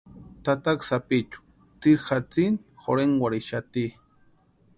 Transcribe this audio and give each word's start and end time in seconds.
Tataka 0.47 0.87
sapichu 0.87 1.39
tsiri 1.81 2.01
jatsini 2.07 2.83
jorhenkwarhixati. 2.87 3.87